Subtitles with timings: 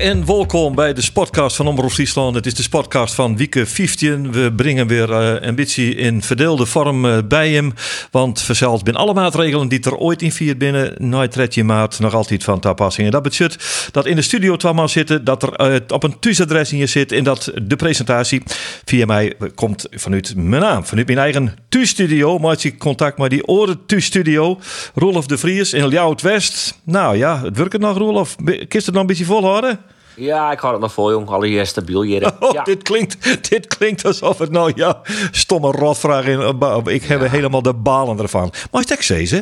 [0.00, 2.34] En welkom bij de podcast van Omroep Friesland.
[2.34, 4.32] Het is de podcast van Wieke 15.
[4.32, 7.72] We brengen weer uh, ambitie in verdeelde vorm uh, bij hem.
[8.10, 10.94] Want verzeld binnen alle maatregelen die er ooit in viert binnen.
[10.98, 13.06] Nooit 13 maart nog altijd van toepassing.
[13.06, 15.24] En dat betekent dat in de studio twaalf zitten.
[15.24, 17.12] Dat er uh, op een thuisadres in je zit.
[17.12, 18.42] En dat de presentatie
[18.84, 20.84] via mij komt vanuit mijn naam.
[20.84, 22.38] Vanuit mijn eigen thuisstudio.
[22.38, 24.60] Maak ik contact met die oren thuisstudio.
[24.94, 26.80] Rolf de Vries in Ljouwt West.
[26.84, 28.36] Nou ja, het werkt nog Rolf.
[28.68, 29.89] Kist het nog een beetje volhouden?
[30.20, 31.28] Ja, ik hou het nog vol, jong.
[31.28, 32.32] Alle hier stabiel hier.
[32.40, 32.62] Oh, ja.
[32.62, 36.58] dit, klinkt, dit klinkt alsof het nou, ja, stomme rotvraag in.
[36.84, 38.52] Ik heb helemaal de balen ervan.
[38.70, 39.40] Maar is het hè?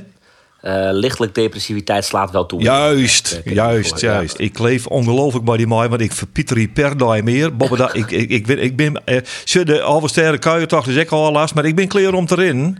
[0.62, 2.62] Uh, lichtelijk depressiviteit slaat wel toe.
[2.62, 4.38] Juist, juist, juist.
[4.38, 4.44] Ja.
[4.44, 7.56] Ik leef ongelooflijk bij die mooi, want ik verpieter die per dag meer.
[7.56, 11.32] Bobbe, ik, ik, ik, ben, ik ben uh, de halve sterren toch, dus ik al
[11.32, 12.78] last, maar ik ben klaar om erin.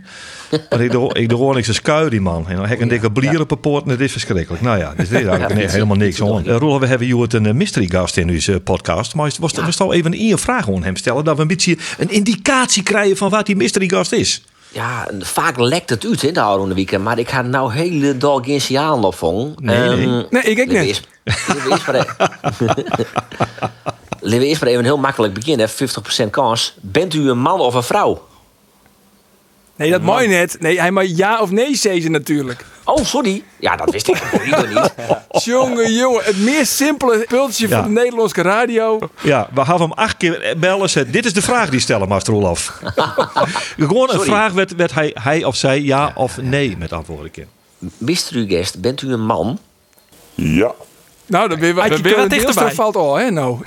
[0.69, 2.47] Maar ik doe, ik doe gewoon niks als kuien, die man.
[2.47, 4.61] En dan heb ik een dikke blier op een poort en het is verschrikkelijk.
[4.61, 6.19] Nou ja, dit is eigenlijk nee, helemaal niks.
[6.19, 9.15] Uh, Roel, we hebben hier een mystery gast in onze podcast.
[9.15, 9.87] Maar was ja.
[9.87, 13.29] we even een vraag aan hem stellen, dat we een beetje een indicatie krijgen van
[13.29, 14.43] wat die mystery gast is.
[14.71, 18.45] Ja, vaak lekt het uit in de oude weekend, maar ik ga nou hele dag
[18.45, 19.53] geen signaal opvangen.
[19.57, 20.05] Nee, nee.
[20.05, 21.01] Um, nee, ik ook niet.
[24.21, 25.69] Laten we eerst maar even heel makkelijk beginnen.
[25.69, 26.75] 50% kans.
[26.81, 28.27] Bent u een man of een vrouw?
[29.75, 30.57] Nee, dat mooi net.
[30.59, 32.65] Nee, hij maar ja of nee zei ze natuurlijk.
[32.89, 33.43] Oh, sorry.
[33.59, 34.93] Ja, dat wist ik nog niet.
[35.45, 36.23] jongen, jongen.
[36.23, 37.81] Het meest simpele pultje ja.
[37.81, 38.99] van de Nederlandse radio.
[39.21, 41.11] Ja, we gaan hem acht keer bellen.
[41.11, 42.79] Dit is de vraag die stellen, Master Olaf.
[43.77, 47.47] Gewoon een vraag werd, werd hij, hij of zij ja of nee met antwoorden in.
[47.97, 49.59] Mystery guest, bent u een man?
[50.35, 50.71] Ja.
[51.25, 52.71] Nou, dan ben je wel wat dichterbij.
[52.71, 53.59] valt al, hè, nou.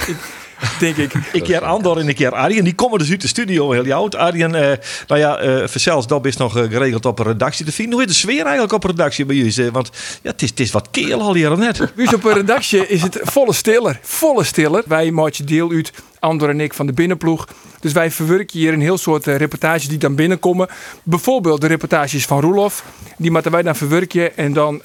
[0.79, 1.13] Denk ik.
[1.33, 2.65] Een keer Andor en een keer Arjen.
[2.65, 4.15] Die komen dus uit de studio heel oud.
[4.15, 4.73] Arjen, uh,
[5.07, 7.95] nou ja, uh, Verzels, dat is nog uh, geregeld op een redactie te vinden.
[7.95, 9.71] Hoe is de sfeer eigenlijk op een redactie bij jullie?
[9.71, 9.91] Want
[10.23, 11.81] ja, het is, het is wat keel al hier net.
[11.97, 13.99] Dus op een redactie is het volle stiller.
[14.03, 14.83] Volle stiller.
[14.87, 17.49] Wij maken deel uit, Andor en ik, van de binnenploeg.
[17.81, 20.69] Dus wij verwerken hier een heel soort reportages die dan binnenkomen.
[21.03, 22.85] Bijvoorbeeld de reportages van Roelof.
[23.17, 24.81] Die moeten wij dan verwerken en dan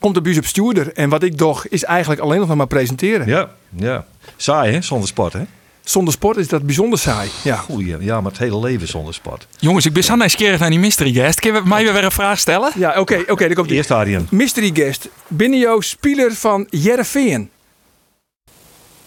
[0.00, 0.92] komt de bus op stuurder.
[0.92, 3.26] En wat ik toch is eigenlijk alleen nog maar presenteren.
[3.26, 4.04] Ja, ja.
[4.36, 5.42] Saai hè, zonder sport hè?
[5.88, 7.30] Zonder sport is dat bijzonder saai.
[7.44, 9.46] Ja, Goeie, ja, maar het hele leven zonder sport.
[9.58, 11.40] Jongens, ik ben zo nieuwsgierig naar die mystery guest.
[11.40, 12.72] Kun je mij weer een vraag stellen?
[12.74, 13.32] Ja, oké, oké.
[13.32, 14.26] Okay, dan komt Eerst Arjen.
[14.30, 15.08] Mystery guest.
[15.28, 17.50] Binnen jouw speler van Jereveen?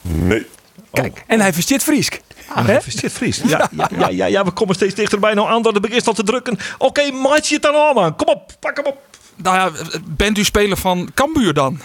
[0.02, 0.46] Nee.
[0.92, 1.24] Kijk, oh.
[1.28, 2.20] en hij versteert Friesk.
[2.48, 3.42] Ah, hij versteert Fries.
[3.48, 5.34] Ja, ja, ja, ja, ja, we komen steeds dichterbij.
[5.34, 6.54] Nou, aan dat het begint al te drukken.
[6.54, 8.16] Oké, okay, maatje het dan al, man.
[8.16, 9.11] Kom op, pak hem op.
[9.44, 9.72] Nou ja,
[10.06, 11.80] bent u speler van Cambuur dan?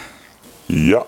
[0.67, 1.03] Ja.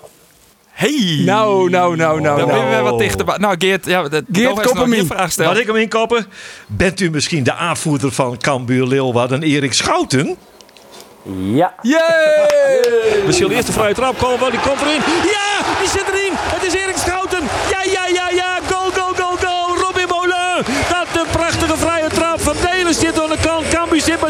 [0.70, 1.22] Hey.
[1.24, 2.38] Nou, nou, nou, nou.
[2.38, 3.36] Dan ben je wat dichterbij.
[3.36, 5.06] Nou, Geert, ja, dat Geert, kop hem in.
[5.06, 5.52] Vraag stellen.
[5.52, 6.26] Laat ik hem inkoppen.
[6.66, 10.36] Bent u misschien de aanvoerder van Cambuur Leeuwarden, Erik Schouten?
[11.36, 11.74] Ja.
[11.82, 13.22] Yay!
[13.26, 15.00] Misschien de eerste vrije trap komen, die komt erin.
[15.34, 16.32] Ja, die zit erin.
[16.34, 17.42] Het is Erik Schouten.
[17.70, 18.58] Ja, ja, ja, ja.
[18.70, 19.78] Goal, goal, goal, goal.
[19.78, 20.64] Robin Molen.
[20.88, 22.40] Dat een prachtige vrije trap.
[22.40, 23.37] Van Delen zit aan de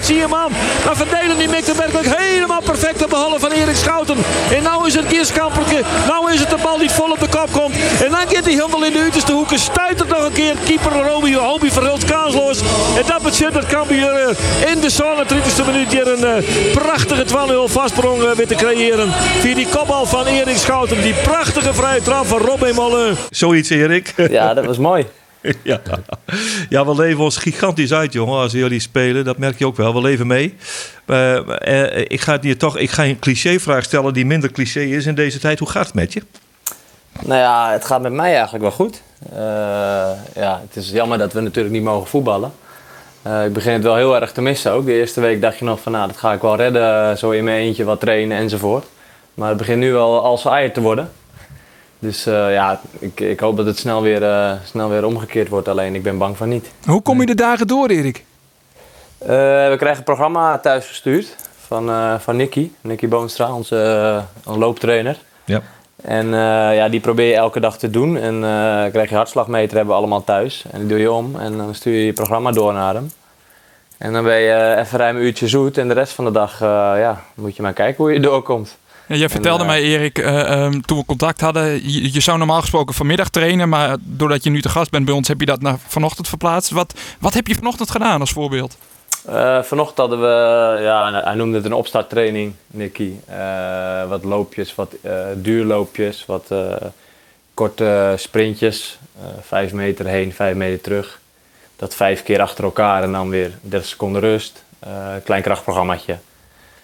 [0.05, 0.53] zie man.
[0.85, 4.17] Maar Van Delen die mikt hem werkelijk helemaal perfect op de halve van Erik Schouten.
[4.55, 5.81] En nou is het Gierskamperke.
[6.07, 7.75] Nou is het de bal die vol op de kop komt.
[8.05, 9.59] En dan gaat hij helemaal in de uiterste hoeken.
[9.59, 10.55] Stuit het nog een keer.
[10.65, 12.61] Keeper Roby, Hobie verhult kansloos.
[12.97, 17.73] En dat betekent dat Cambuur in de zone 30e minuut hier een uh, prachtige 12-0
[17.73, 19.13] vastprong uh, weer te creëren.
[19.41, 21.03] Via die kopbal van Erik Schouten.
[21.03, 23.17] Die prachtige vrije trap van Robin Molen.
[23.31, 24.15] Zoiets Erik.
[24.31, 25.07] Ja, dat was mooi.
[25.63, 25.81] Ja.
[26.69, 29.25] ja, we leven ons gigantisch uit, jongen, als jullie spelen.
[29.25, 29.95] Dat merk je ook wel.
[29.95, 30.57] We leven mee.
[31.07, 35.07] Uh, uh, ik ga hier toch ik ga een clichévraag stellen die minder cliché is
[35.07, 35.59] in deze tijd.
[35.59, 36.23] Hoe gaat het met je?
[37.21, 39.03] Nou ja, het gaat met mij eigenlijk wel goed.
[39.33, 39.39] Uh,
[40.35, 42.53] ja, het is jammer dat we natuurlijk niet mogen voetballen.
[43.45, 44.87] ik begin het wel heel erg te missen ook.
[44.87, 47.19] De eerste week dacht je nog van, nou, dat ga ik wel redden.
[47.19, 48.87] Zo in mijn eentje wat trainen enzovoort.
[49.35, 51.11] Maar het begint nu wel als eier te worden.
[51.99, 55.69] Dus uh, ja, ik, ik hoop dat het snel weer, uh, snel weer omgekeerd wordt.
[55.69, 56.71] Alleen ik ben bang van niet.
[56.85, 58.25] Hoe kom je de dagen door, Erik?
[59.23, 59.29] Uh,
[59.69, 61.37] we krijgen een programma thuis gestuurd
[61.67, 61.91] van,
[62.21, 62.71] van Nicky.
[62.81, 65.19] Nicky Boonstra, onze looptrainer.
[65.45, 65.63] Ja.
[66.03, 66.29] En
[66.75, 68.17] ja, die probeer je elke dag te doen.
[68.17, 68.41] En
[68.91, 70.65] krijg je hartslagmeter, hebben we allemaal thuis.
[70.71, 73.11] En die doe je om en dan stuur je je programma door naar hem.
[73.99, 75.79] En dan ben je even ruim een uurtje zoet.
[75.79, 76.59] En de rest van de dag
[76.99, 78.77] ja, moet je maar kijken hoe je doorkomt.
[79.09, 82.61] Ja, jij vertelde mij, Erik, uh, um, toen we contact hadden, je, je, zou normaal
[82.61, 85.61] gesproken vanmiddag trainen, maar doordat je nu te gast bent bij ons, heb je dat
[85.61, 86.71] naar vanochtend verplaatst.
[86.71, 88.77] Wat, wat heb je vanochtend gedaan als voorbeeld?
[89.27, 93.13] Eh, vanochtend hadden we, ja, hij noemde het een opstarttraining, Nicky.
[93.27, 96.75] Eh, wat loopjes, wat eh, duurloopjes, wat eh,
[97.59, 98.99] korte sprintjes.
[99.21, 101.21] Eh, vijf meter heen, vijf meter terug.
[101.77, 104.63] Dat vijf keer achter elkaar en dan weer 30 seconden rust.
[104.79, 106.19] Eh, klein krachtprogrammaatje.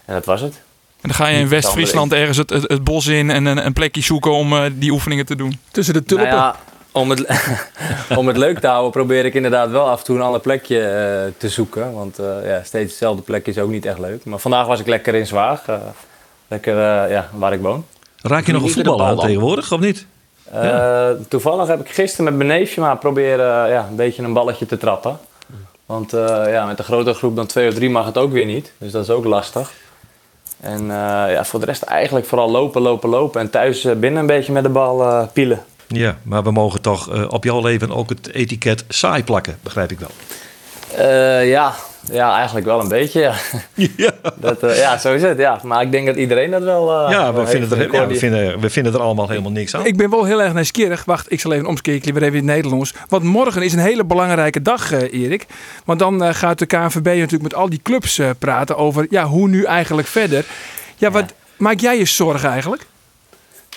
[0.05, 0.64] En dat was het.
[1.05, 3.73] En dan ga je in West-Friesland ergens het, het, het bos in en een, een
[3.73, 5.59] plekje zoeken om eh, die oefeningen te doen.
[5.71, 6.27] Tussen de tulpen.
[6.27, 6.57] Nou ja,
[6.93, 7.27] om, het,
[8.19, 10.81] om het leuk te houden probeer ik inderdaad wel af en toe een ander plekje
[10.81, 11.93] eh, te zoeken.
[11.93, 14.25] Want eh, ja, steeds hetzelfde plekje is ook niet echt leuk.
[14.25, 15.63] Maar vandaag was ik lekker in Zwaag.
[16.49, 17.85] lekker eh, ja, waar ik woon.
[18.23, 20.07] Raak je nog een voetballer aan tegenwoordig, of niet?
[20.53, 24.67] Eh, Toevallig heb ik gisteren met mijn neefje maar proberen ja, een beetje een balletje
[24.67, 25.19] te trappen.
[25.87, 28.45] Want eh, ja, met een grotere groep dan twee of drie mag het ook weer
[28.45, 28.73] niet.
[28.79, 29.73] Dus dat is ook lastig.
[30.65, 33.41] En eh, ja, voor de rest eigenlijk vooral lopen, lopen, lopen.
[33.41, 35.65] En thuis eh, binnen een beetje met de bal eh, pielen.
[35.87, 39.99] Ja, maar we mogen toch op jouw leven ook het etiket saai plakken, begrijp ik
[39.99, 40.11] wel.
[41.45, 41.75] Ja.
[42.13, 43.21] ja, eigenlijk wel een beetje.
[43.21, 43.35] Ja.
[43.97, 45.39] Ja, Dat, eh, ja, zo is het.
[45.39, 45.61] Ja.
[45.63, 46.91] Maar ik denk dat iedereen dat wel.
[47.05, 49.75] eh, ja, wel we, vinden er, ja we, vinden, we vinden er allemaal helemaal niks
[49.77, 49.87] aan.
[49.87, 51.05] Ik ben wel heel erg nieuwsgierig.
[51.05, 52.95] Wacht, ik zal even omskeren, weer even in het Nederlands.
[53.09, 55.47] Want morgen is een hele belangrijke dag, eh, Erik.
[55.85, 59.25] Want dan eh, gaat de KNVB natuurlijk met al die clubs eh, praten over ja,
[59.25, 60.45] hoe nu eigenlijk verder.
[60.97, 62.87] Ja, wat maak jij je zorgen eigenlijk?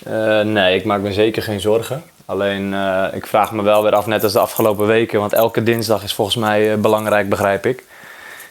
[0.03, 2.03] Eh, nee, ik maak me zeker geen zorgen.
[2.25, 5.63] Alleen eh, ik vraag me wel weer af, net als de afgelopen weken, want elke
[5.63, 7.83] dinsdag is volgens mij eh, belangrijk, begrijp ik.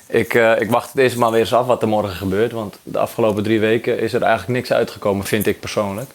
[0.07, 2.79] Ik, eh, ik wacht het eerst maar weer eens af wat er morgen gebeurt, want
[2.83, 6.11] de afgelopen drie weken is er eigenlijk niks uitgekomen, vind ik persoonlijk.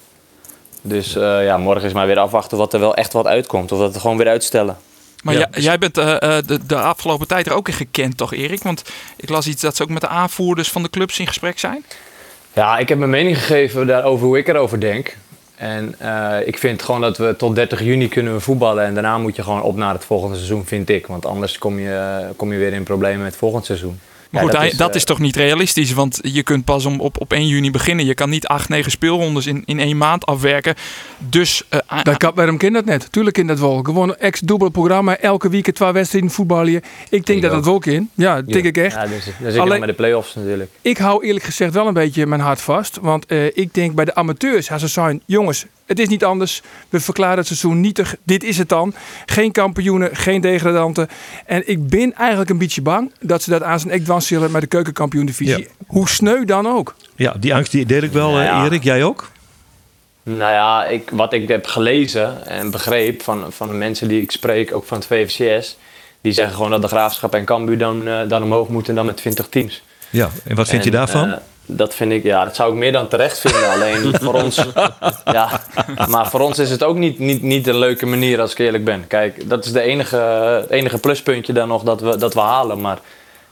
[0.82, 3.78] Dus eh, ja, morgen is maar weer afwachten wat er wel echt wat uitkomt, of
[3.78, 4.78] dat we het gewoon weer uitstellen.
[5.24, 8.18] Maar Ja, jij, jij bent eh, eh, de, de afgelopen tijd er ook in gekend,
[8.18, 8.64] toch Erik?
[8.64, 8.84] Want
[9.18, 11.86] ik las iets dat ze ook met de aanvoerders van de clubs in gesprek zijn.
[12.54, 15.18] Ja, ik heb mijn mening gegeven daarover hoe ik erover denk.
[15.62, 18.86] En eh, ik vind gewoon dat we tot 30 juni kunnen voetballen.
[18.86, 21.08] En daarna moet je gewoon op naar het volgende seizoen, vind ik.
[21.08, 24.00] Want anders kom je, kom je weer in problemen met het volgende seizoen.
[24.32, 25.94] Maar Ja, goed, dat dat, is, dat eh, is toch niet realistisch?
[25.94, 28.06] Want je kunt pas om, op, op 1 juni beginnen.
[28.06, 30.76] Je kan niet 8, 9 speelrondes in, in één maand afwerken.
[31.18, 33.12] Dus eh, Dat kan, waarom kan dat net?
[33.12, 33.80] Tuurlijk kan dat wel.
[33.84, 36.74] Gewoon een ex-dubbel programma, elke week twee wedstrijden voetballen.
[36.76, 37.56] Ik denk Ik dat ook.
[37.58, 38.10] dat wel kan.
[38.14, 38.96] Ja, dat denk ik echt.
[38.96, 40.70] Ja, dus, dus ik Alleen- nog met de play-offs natuurlijk.
[40.82, 42.98] Ik hou eerlijk gezegd wel een beetje mijn hart vast.
[43.02, 46.62] Want eh, ik denk bij de amateurs, als ze zijn, jongens, het is niet anders.
[46.90, 48.16] We verklaren het seizoen nietig.
[48.24, 48.94] Dit is het dan.
[49.26, 51.08] Geen kampioenen, geen degradanten.
[51.46, 54.52] En ik ben eigenlijk een beetje bang dat ze dat aan zijn ek dwars zullen
[54.52, 55.58] met de keukenkampioen divisie.
[55.58, 55.86] Ja.
[55.88, 56.96] Hoe sneu dan ook.
[57.16, 58.66] Ja, die angst die deel ik wel, eh, Ja.
[58.66, 58.84] Erik.
[58.84, 59.30] Jij ook?
[60.24, 64.32] Nou ja, ik, wat ik heb gelezen en begreep van, van de mensen die ik
[64.32, 65.78] spreek, ook van het VVCS,
[66.22, 69.18] die zeggen gewoon dat de Graafschap en Cambuur dan, eh, dan omhoog moeten dan met
[69.18, 69.84] 20 teams.
[70.10, 71.32] Ja, en wat vind je daarvan?
[71.32, 71.38] eh,
[71.78, 73.70] dat vind ik, ja, dat zou ik meer dan terecht vinden.
[73.70, 74.66] Alleen voor ons,
[75.26, 75.62] ja,
[76.08, 78.84] maar voor ons is het ook niet, niet, niet een leuke manier als ik eerlijk
[78.84, 79.08] ben.
[79.08, 80.18] Kijk, dat is de enige,
[80.62, 82.82] het enige pluspuntje dan nog dat we, dat we halen.
[82.82, 83.00] Maar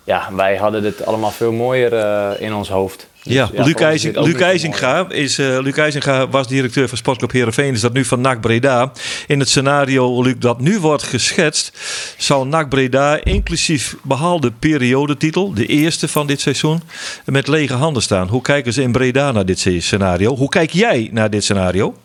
[0.04, 3.08] ja, wij hadden dit allemaal veel mooier eh, in ons hoofd.
[3.30, 7.74] Dus ja, voor Luc, IJzing, IJzinga, is, eh, Luc IJzinga was directeur van Sportclub Heerenveen.
[7.74, 8.92] Is dat nu van NAC Breda.
[9.28, 11.72] In het scenario, Luc, dat nu wordt geschetst...
[12.18, 15.54] zal NAC Breda inclusief behalve periodetitel...
[15.54, 16.82] de eerste van dit seizoen,
[17.26, 18.28] met lege handen staan.
[18.28, 20.36] Hoe kijken ze in Breda naar dit scenario?
[20.36, 21.96] Hoe kijk jij naar dit scenario?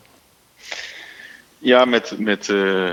[1.59, 2.93] Ja, met, met, eh,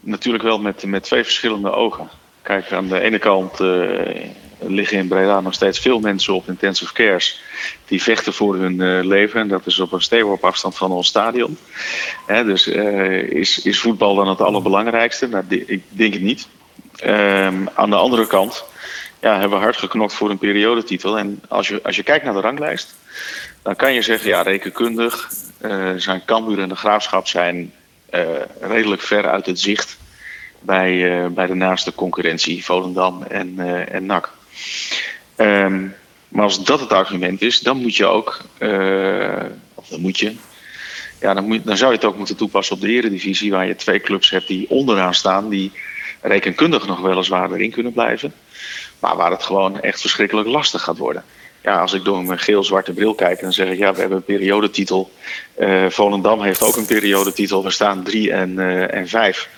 [0.00, 2.08] natuurlijk wel met, met twee verschillende ogen.
[2.42, 4.26] Kijk, aan de ene kant eh,
[4.58, 7.42] liggen in Breda nog steeds veel mensen op intensive cares.
[7.86, 9.40] Die vechten voor hun eh, leven.
[9.40, 11.58] En dat is op een steenworp afstand van ons stadion.
[12.26, 15.28] Hè, dus eh, is, is voetbal dan het allerbelangrijkste?
[15.28, 16.48] Nou, ik denk het niet.
[16.96, 18.64] Ehm, aan de andere kant
[19.20, 21.18] ja, hebben we hard geknokt voor een periodetitel.
[21.18, 22.94] En als je, als je kijkt naar de ranglijst,
[23.62, 25.30] dan kan je zeggen, ja, rekenkundig
[25.96, 27.72] zijn Cambuur en de Graafschap zijn
[28.60, 29.98] redelijk ver uit het zicht
[30.62, 34.32] bij, eh, bij de naaste concurrentie, Volendam en, eh, en NAC.
[35.36, 35.86] Ehm,
[36.28, 40.34] maar als dat het argument is, dan moet je ook, eh, of dan moet je,
[41.20, 43.76] ja, dan, moet, dan zou je het ook moeten toepassen op de Eredivisie, waar je
[43.76, 45.72] twee clubs hebt die onderaan staan, die
[46.20, 48.34] rekenkundig nog weliswaar erin kunnen blijven,
[48.98, 51.24] maar waar het gewoon echt verschrikkelijk lastig gaat worden.
[51.62, 54.24] Ja, als ik door mijn geel-zwarte bril kijk, dan zeg ik ja, we hebben een
[54.24, 55.12] periodetitel.
[55.54, 57.64] Eh Volendam heeft ook een periodetitel.
[57.64, 58.58] We staan drie en,
[58.90, 59.48] en vijf.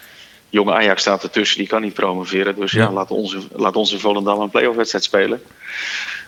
[0.55, 2.55] Jonge Ajax staat ertussen, die kan niet promoveren.
[2.55, 2.93] Dus ja, Ja.
[2.93, 5.43] laat, ons, laat in Volendam een play-off wedstrijd spelen.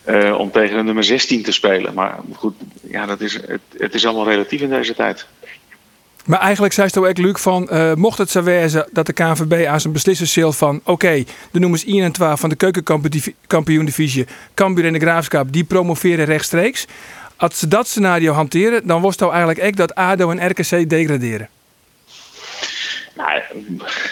[0.04, 1.94] Eh, om tegen de nummer 16 te spelen.
[1.94, 2.54] Maar goed,
[2.90, 5.26] ja, dat is, het, het is allemaal relatief in deze tijd.
[6.24, 9.66] Maar eigenlijk zei het ook, Luc, van eh, mocht het zo wezen dat de KNVB
[9.66, 14.84] aan zijn beslissen zult van oké, de nummers 1 en 12 van de keukenkampioen-divisie, Cambuur
[14.84, 16.86] en de Graafschap, die promoveren rechtstreeks.
[17.36, 21.48] Als ze dat scenario hanteren, dan was het eigenlijk echt dat ADO en RKC degraderen.
[23.16, 23.42] Nou,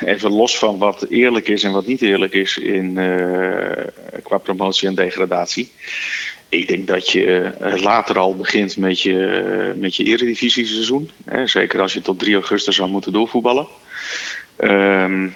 [0.04, 3.84] even los van wat eerlijk is en wat niet eerlijk is in, eh,
[4.22, 5.72] qua promotie en degradatie.
[6.48, 11.10] Ik denk dat je eh, later al begint met je, eh, met je eredivisie-seizoen.
[11.24, 13.66] Hè, zeker als je tot 3 augustus zou moeten doorvoetballen.
[14.56, 15.28] Ehm,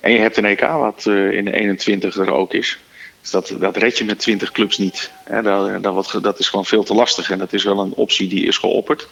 [0.00, 2.78] en je hebt een EK wat in de 21 er ook is.
[3.20, 5.10] Dus dat, dat red je met 20 clubs niet.
[5.42, 7.30] Dat, dat is gewoon veel te lastig.
[7.30, 9.08] En dat is wel een optie die is geopperd.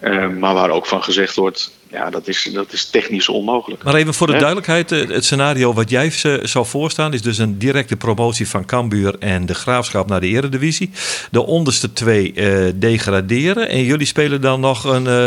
[0.00, 3.82] Ehm, maar waar ook van gezegd wordt, ja, dat is, dat is technisch onmogelijk.
[3.82, 6.10] Maar even voor de duidelijkheid, eh, het scenario wat jij
[6.42, 10.90] zou voorstaan is dus een directe promotie van Cambuur en de Graafschap naar de Eredivisie.
[11.30, 15.26] De onderste twee eh, degraderen en jullie spelen dan nog een, eh,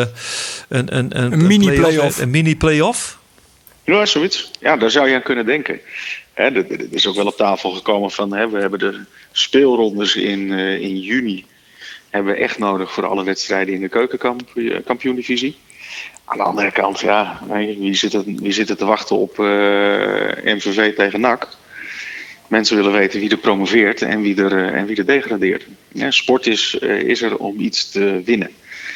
[0.67, 2.19] een, een, Een mini-play-off.
[2.19, 3.17] Een mini-play-off?
[3.83, 4.51] Ja, zoiets.
[4.59, 5.79] Ja, daar zou je aan kunnen denken.
[6.33, 8.99] Hè, er, is ook wel op tafel gekomen van, hè, we hebben de
[9.31, 11.45] speelrondes in, eh, in juni
[12.09, 15.57] hebben we echt nodig voor alle wedstrijden in de keukenkampioen-divisie.
[16.25, 17.39] Aan de andere kant, ja,
[17.77, 21.47] wie zit er, wie zit te wachten op eh, MVV tegen NAC?
[22.47, 25.65] Mensen willen weten wie er promoveert en wie er, eh, en wie er degradeert.
[25.91, 28.49] Ja, sport is, eh, is er om iets te winnen.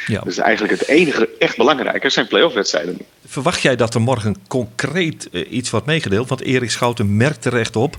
[0.09, 0.21] Ja.
[0.21, 2.97] Dus eigenlijk het enige echt belangrijke zijn play-off wedstrijden.
[3.27, 6.29] Verwacht jij dat er morgen concreet eh, iets wordt meegedeeld?
[6.29, 7.97] Want Erik Schouten merkt terecht op.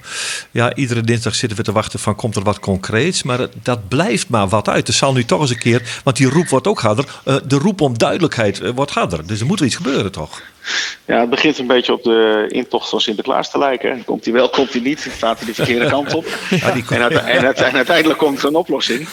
[0.50, 3.22] Ja, iedere dinsdag zitten we te wachten van komt er wat concreets.
[3.22, 4.88] Maar dat blijft maar wat uit.
[4.88, 7.04] Er zal nu toch eens een keer, want die roep wordt ook harder.
[7.24, 9.26] eh, de roep om duidelijkheid eh, wordt harder.
[9.26, 10.42] Dus er moet iets gebeuren toch?
[11.04, 14.04] Ja, het begint een beetje op de intocht van Sinterklaas te lijken.
[14.04, 16.26] Komt hij wel, komt hij niet, gaat hij de verkeerde kant op.
[16.50, 19.08] Ja, die En, uite- en, uite- en uiteindelijk komt er een oplossing.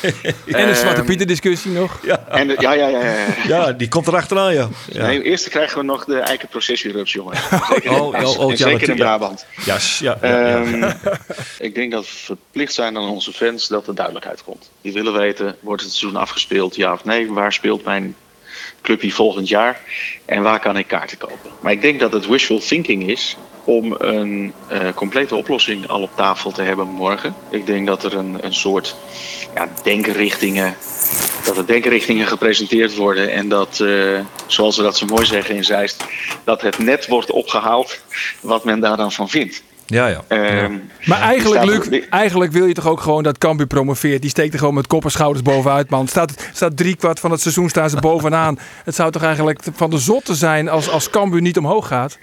[0.45, 1.99] En een Zwarte Ehm, Pieter discussie nog.
[2.29, 3.11] En, de- ja, ja, ja, ja.
[3.13, 3.25] ja.
[3.47, 4.67] Ja, die komt erachteraan, ja.
[4.91, 5.05] ja.
[5.05, 7.39] Nee, eerst krijgen we nog de eikenprocessierups, jongens.
[7.69, 9.03] Zeker, Oh, en- oh, oh, en ja, zeker in ja.
[9.03, 9.45] Brabant.
[9.65, 10.63] Ja, s- ja, ja, ja.
[10.63, 10.91] Ehm,
[11.67, 14.69] ik denk dat we verplicht zijn aan onze fans dat er duidelijkheid komt.
[14.81, 17.31] Die willen weten, wordt het seizoen afgespeeld, ja of nee?
[17.31, 18.15] Waar speelt mijn
[18.81, 19.81] clubje volgend jaar?
[20.25, 21.51] En waar kan ik kaarten kopen?
[21.60, 26.12] Maar ik denk dat het wishful thinking is om een eh, complete oplossing al op
[26.15, 27.36] tafel te hebben morgen.
[27.50, 28.96] Ik denk dat er een, een soort
[29.55, 30.75] ja, denkrichtingen,
[31.46, 35.63] dat er denkrichtingen gepresenteerd worden en dat, eh, zoals ze dat zo mooi zeggen in
[35.63, 36.05] Zeist,
[36.43, 38.01] dat het net wordt opgehaald
[38.41, 39.63] wat men daar dan van vindt.
[39.88, 40.22] Ja, ja.
[40.27, 40.74] Ehm,
[41.06, 44.22] Maar eigenlijk, Luc, er- eigenlijk wil je toch ook gewoon dat Cambuur promoveert.
[44.22, 46.08] Die steekt er gewoon met kop en schouders bovenuit, man.
[46.08, 48.60] Staat, staat drie kwart van het seizoen staan ze bovenaan.
[48.86, 52.17] Het zou toch eigenlijk van de zotte zijn als, als Cambuur niet omhoog gaat?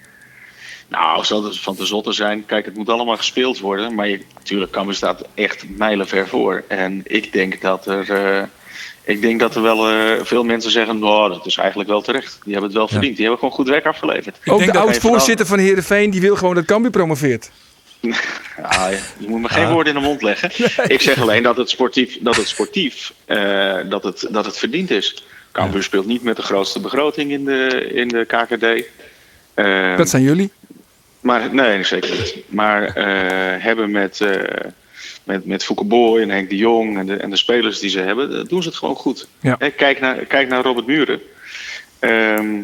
[0.89, 2.47] Nou, zal het van de zotte zijn.
[2.47, 3.95] Kijk, het moet allemaal gespeeld worden.
[3.95, 6.65] Maar je, natuurlijk, Cambuur staat echt mijlenver voor.
[6.69, 8.43] En ik denk dat er, eh,
[9.05, 10.99] ik denk dat er wel eh, veel mensen zeggen...
[10.99, 12.39] Nou, dat is eigenlijk wel terecht.
[12.45, 13.17] Die hebben het wel verdiend.
[13.17, 14.39] Die hebben gewoon goed werk afgeleverd.
[14.45, 17.51] Ook denk de oud-voorzitter van Heerenveen die wil gewoon dat Cambuur promoveert.
[18.71, 20.51] Ja, je moet me geen woorden in de mond leggen.
[20.95, 24.91] Ik zeg alleen dat het sportief, dat het, sportief eh, dat het, dat het verdiend
[24.91, 25.25] is.
[25.53, 28.85] Cambuur speelt niet met de grootste begroting in de, in de KKD.
[29.55, 30.53] Ehm, Dat zijn jullie.
[31.21, 32.37] Maar nee, zeker niet.
[32.47, 34.71] Maar eh, hebben met, eh
[35.25, 38.01] met, met Fouke Boy en Henk de Jong en de, en de spelers die ze
[38.01, 39.29] hebben, doen ze het gewoon goed.
[39.41, 39.57] Ja.
[39.59, 41.21] Hè, Kijk, naar, kijk naar Robert Muren.
[41.99, 42.61] Ehm,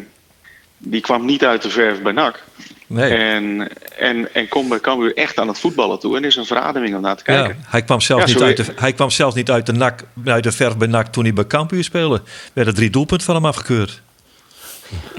[0.77, 2.43] die kwam niet uit de verf bij NAC.
[2.87, 3.13] Nee.
[3.13, 6.17] En, en, en komt bij Cambuur echt aan het voetballen toe.
[6.17, 7.63] En is een verademing om naar te Ja, kijken.
[7.67, 10.43] hij, kwam zelf Ja, niet uit de, hij kwam zelfs niet uit de, nak, uit
[10.43, 12.21] de verf bij NAC toen hij bij Cambuur speelde.
[12.53, 14.01] Werden drie doelpunten van hem afgekeurd.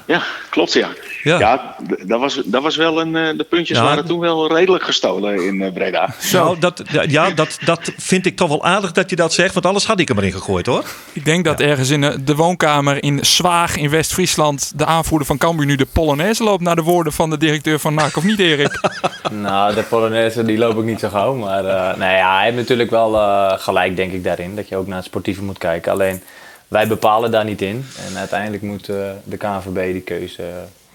[0.07, 0.89] Ja, klopt ja.
[1.23, 1.77] Ja.
[2.05, 3.17] Dat, was, dat was wel een.
[3.17, 3.85] eh, de puntjes Ja.
[3.85, 6.15] waren toen wel redelijk gestolen in eh, Breda.
[6.33, 9.67] Nou, dat, ja, dat, dat vind ik toch wel aardig dat je dat zegt, want
[9.67, 10.85] anders had ik hem erin gegooid hoor.
[11.13, 15.39] Ik denk dat ergens in de, de woonkamer in Zwaag in West-Friesland de aanvoerder van
[15.39, 18.39] Cambuur nu de Polonaise loopt naar de woorden van de directeur van NAC, of niet
[18.39, 18.81] Erik?
[19.31, 21.35] Nou, de Polonaise die loop ik niet zo gauw.
[21.35, 24.57] Maar eh nou ja, hij heeft natuurlijk wel eh, gelijk, denk ik, daarin.
[24.57, 25.93] Dat je ook naar het sportieve moet kijken.
[25.93, 26.23] Alleen,
[26.69, 27.87] wij bepalen daar niet in.
[28.09, 30.49] En uiteindelijk moet eh, de KNVB die keuze eh,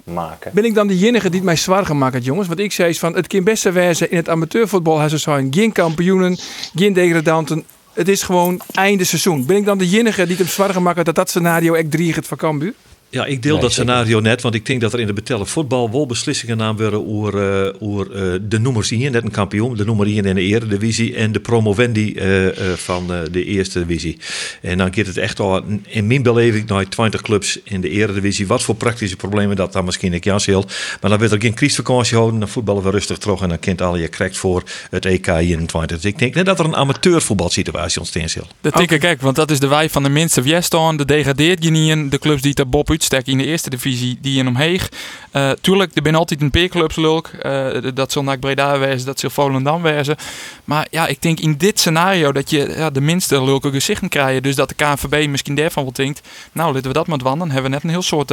[0.07, 0.51] maken.
[0.53, 2.47] Ben ik dan de enige die het mij zwaar gemaakt jongens?
[2.47, 5.09] Want ik zei van, het kan best wezen in het amateurvoetbal.
[5.09, 6.37] Zou zijn geen kampioenen,
[6.75, 7.63] geen degradanten.
[7.93, 9.45] Het is gewoon einde seizoen.
[9.45, 11.91] Ben ik dan de enige die het hem zwaar gemaakt heeft dat dat scenario echt
[11.91, 12.73] drie gaat van Cambuur?
[13.09, 15.91] Ja, ik deel dat scenario net, want ik denk dat er in de betellen voetbal
[15.91, 19.85] wel beslissingen aan worden over, eh, over eh, de nummers hier, net een kampioen, de
[19.85, 24.17] nummer hier in de eredivisie en de promovendi eh, eh, van eh, de eerste divisie.
[24.61, 28.47] En dan gaat het echt al in mijn beleving naar 20 clubs in de eredivisie.
[28.47, 30.65] Wat voor praktische problemen dat dan misschien ik jas heel.
[31.01, 33.81] Maar dan wordt er geen criesvakantie houden, dan voetballen we rustig terug en dan kent
[33.81, 36.01] al je krijgt voor het EK 21.
[36.01, 38.47] Dus ik denk net dat er een amateurvoetbalsituatie ontstaan zal.
[38.61, 40.97] Dat denk ik ook, want dat is de wij van de minste Weston.
[40.97, 42.09] De degradeert je niet in.
[42.09, 42.89] De clubs die daar Bob
[43.23, 44.89] in de eerste divisie, die in omheeg.
[45.31, 47.27] Eh tuurlijk, er zijn altijd een paar clubs lulk.
[47.27, 50.15] Eh, dat zal NAC Breda wezen, dat zal Volendam wezen.
[50.63, 54.43] Maar ja, ik denk in dit scenario dat je ja, de minste lulke gezichten krijgt.
[54.43, 57.47] Dus dat de KNVB misschien daarvan wel denkt, nou, laten we dat maar wandelen.
[57.47, 58.31] Dan hebben we net een heel soort...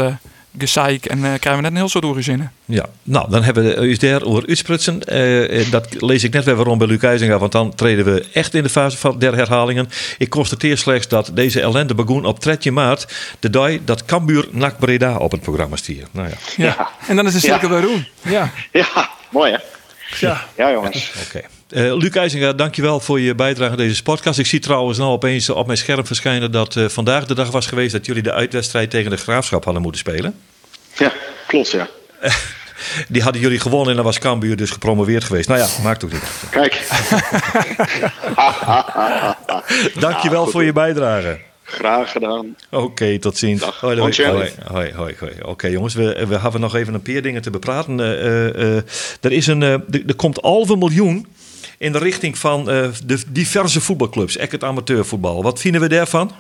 [0.59, 2.53] gezeik en eh, krijgen we net een heel soort oorzinnen.
[2.65, 5.03] Ja, nou, dan hebben we u daar over uitsprutsen.
[5.05, 8.27] Eh, eh, dat lees ik net weer waarom bij Luc IJzinga, want dan treden we
[8.33, 9.89] echt in de fase van der herhalingen.
[10.19, 14.79] Ik constateer slechts dat deze ellende begon op 13 maart, de dag dat Cambuur NAC
[14.79, 16.07] Breda op het programma stier.
[16.11, 16.89] Nou ja, Ja.
[17.09, 18.07] En dan is de cirkel weer roen.
[18.23, 18.51] Ja.
[18.73, 19.59] Ja, mooi hè?
[20.27, 20.47] Ja.
[20.57, 21.13] Ja, jongens.
[21.27, 21.41] oké.
[21.75, 24.39] Eh, Luc IJzinga, dankjewel voor je bijdrage aan deze podcast.
[24.39, 27.67] Ik zie trouwens nou opeens op mijn scherm verschijnen dat eh, vandaag de dag was
[27.67, 30.35] geweest dat jullie de uitwedstrijd tegen de Graafschap hadden moeten spelen.
[30.97, 31.13] Ja,
[31.47, 31.89] klopt ja.
[33.09, 35.49] Die hadden jullie gewonnen en dan was Cambuur dus gepromoveerd geweest.
[35.49, 36.51] Nou ja, maakt ook niet uit.
[36.51, 36.83] Kijk.
[40.01, 41.39] Dankjewel voor je bijdrage.
[41.63, 42.57] Graag gedaan.
[42.71, 43.61] Oké, tot ziens.
[43.61, 43.81] Dag.
[43.81, 44.13] Hoi, hoi,
[44.67, 45.33] Hoi, hoi, hoi.
[45.43, 48.01] Oké, jongens, we, we hebben nog even een paar dingen te bepraten.
[48.01, 48.77] Eh,
[49.21, 51.27] er, is een, eh, er, er komt halve miljoen
[51.79, 55.43] in de richting van eh, de diverse voetbalclubs, echt het amateurvoetbal.
[55.43, 56.31] Wat vinden we daarvan?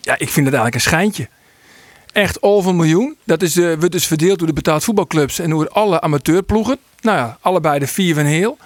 [0.00, 1.28] Ja, ik vind het eigenlijk een schijntje.
[2.12, 3.16] Echt over een miljoen.
[3.24, 6.78] Dat is, eh, wordt dus verdeeld door de betaald voetbalclubs en door alle amateurploegen.
[7.00, 8.58] Nou ja, allebei de vier van heel.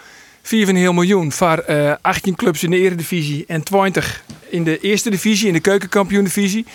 [0.47, 4.81] 4 van heel miljoen voor eh 18 clubs in de eredivisie en 20 in de
[4.81, 6.66] eerste divisie, in de keukenkampioen-divisie.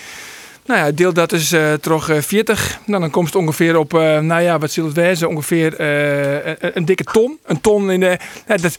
[0.64, 2.78] Nou ja, deel dat is eh toch eh, 40.
[2.86, 5.28] Nou, dan komt het ongeveer op, eh, nou ja, wat zal het wezen?
[5.28, 7.38] Ongeveer eh, een, een dikke ton.
[7.44, 8.18] Een ton in de...
[8.46, 8.76] Dat,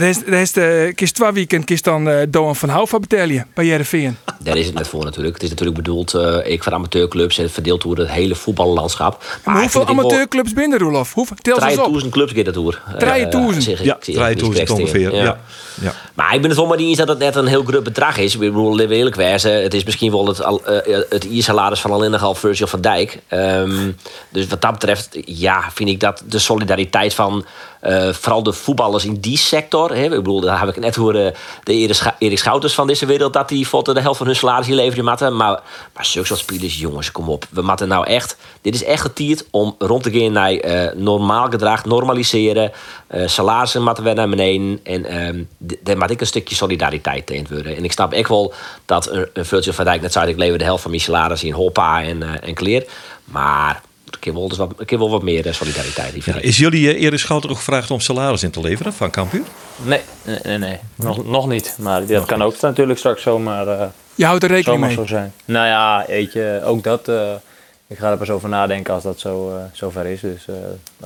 [0.00, 3.46] dat is, dat is de, kist twee weekend kist dan eh Doan van Houva betalen
[3.54, 4.16] bij Jereveen.
[4.38, 5.34] Daar is het net voor natuurlijk.
[5.34, 9.24] Het is natuurlijk bedoeld, eh, ik voor amateurclubs en verdeeld door het hele voetballandschap.
[9.44, 11.12] Maar hoeveel wel- amateurclubs binnen, Roelof?
[11.14, 11.36] Hoeveel?
[11.42, 11.78] Tel ze eens op.
[11.78, 12.80] 3000 clubs gaat dat door.
[12.98, 13.62] 3000?
[13.64, 15.14] zeg ik- Ja, ik zeg 3000 niet ongeveer.
[15.14, 15.38] Ja.
[15.80, 15.94] Ja.
[16.14, 18.16] Maar ik ben het wel maar niet eens dat het net een heel groot bedrag
[18.18, 18.34] is.
[18.34, 19.62] Ik bedoel, eerlijk wezen.
[19.62, 23.18] Het is misschien wel het, eh, het iersalaris van alleen nogal Virgil van Dijk.
[23.28, 23.90] Ehm,
[24.28, 27.44] dus wat dat betreft, ja, vind ik dat de solidariteit van
[27.84, 29.94] eh, vooral de voetballers in die sector.
[29.94, 31.72] Hè, ik bedoel, daar heb ik net horen de
[32.18, 33.32] Erik Schouters van deze wereld...
[33.32, 35.36] dat die de helft van hun salaris hier leveren matten.
[35.36, 35.62] Maar,
[35.94, 37.46] maar zulke spelers, jongens, kom op.
[37.50, 38.36] We moeten nou echt...
[38.60, 42.72] Dit is echt tijd om rond te gaan naar eh, normaal gedrag, normaliseren.
[43.06, 44.80] eh salarissen moeten we naar beneden.
[44.82, 47.76] En ehm, daar moet ik een stukje solidariteit tegen worden.
[47.76, 50.30] En ik snap echt wel dat een, een van Dijk net zei...
[50.30, 52.86] ik de helft van mijn salaris in hoppa en, en kleer.
[53.24, 53.82] Maar
[54.16, 56.24] ik heb wel, dus wat, wat meer eh, solidariteit.
[56.24, 59.42] Ja, is jullie uh, Erik Schouten ook gevraagd om salaris in te leveren van Cambuur?
[59.82, 60.58] Nee, nee, nee.
[60.58, 60.78] nee.
[60.96, 61.76] Nog, nog niet.
[61.80, 64.94] Maar dat kan ook natuurlijk straks zomaar, eh Je houdt er rekening mee.
[64.94, 65.32] zo zijn.
[65.44, 67.08] Nou ja, weet je, ook dat.
[67.08, 67.32] eh,
[67.94, 70.20] ik ga er pas over nadenken als dat zo, eh zo ver is.
[70.20, 70.54] Dus eh,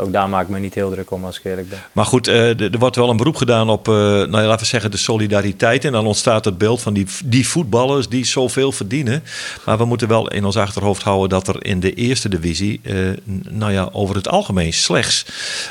[0.03, 1.79] ook daar maak ik me niet heel druk om als ik eerlijk ben.
[1.93, 4.97] Maar goed, eh, er wordt wel een beroep gedaan op, nou laten we zeggen, de
[4.97, 5.85] solidariteit.
[5.85, 9.23] En dan ontstaat het beeld van die, die voetballers die zoveel verdienen.
[9.65, 12.81] Maar we moeten wel in ons achterhoofd houden dat er in de eerste divisie,
[13.49, 15.27] nou ja, over het algemeen slechts,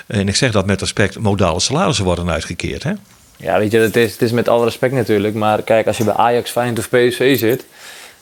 [0.07, 2.83] en ik zeg dat met respect, modale salarissen worden uitgekeerd.
[2.83, 2.93] Hè?
[3.37, 5.33] Ja, weet je, het is, het is met alle respect natuurlijk.
[5.33, 7.65] Maar kijk, als je bij Ajax, Feyenoord of PSV zit...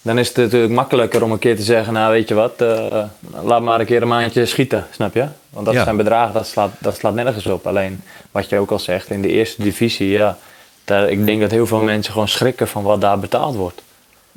[0.06, 1.94] dan is het natuurlijk makkelijker om een keer te zeggen...
[1.94, 3.04] nou, weet je wat, eh,
[3.44, 5.26] laat maar een keer een maandje schieten, snap je?
[5.50, 5.84] Want dat Ja.
[5.84, 7.68] zijn bedragen, dat slaat, dat slaat nergens op.
[7.68, 10.10] Alleen, wat je ook al zegt, in de eerste divisie...
[10.10, 10.38] ja,
[10.84, 13.82] daar, ik denk dat heel veel mensen gewoon schrikken van wat daar betaald wordt.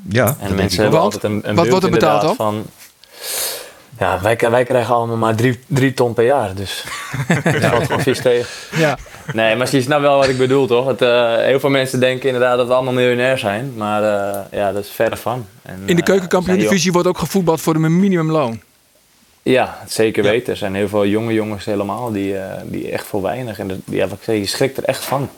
[0.09, 2.65] Ja, En mensen hebben altijd een, een wat wordt er betaald van...
[3.99, 6.85] Ja, wij, wij krijgen allemaal maar drie, drie ton per jaar, dus
[7.45, 8.47] dat valt gewoon vies tegen.
[8.77, 8.99] Ja.
[9.33, 10.87] Nee, maar je snapt wel wat ik bedoel, toch?
[10.87, 13.73] Het, eh, heel veel mensen denken inderdaad dat we allemaal miljonair zijn.
[13.77, 15.47] Maar eh, ja, dat is verre van.
[15.63, 18.61] En, In de eh, keukenkampioen-divisie wordt ook gevoetbald voor een minimumloon.
[19.43, 20.53] Ja, zeker weten.
[20.53, 23.59] Er zijn heel veel jonge jongens helemaal die, eh, die echt voor weinig.
[23.59, 25.29] En dat- ja, wat ik zeg, je schrikt er echt van.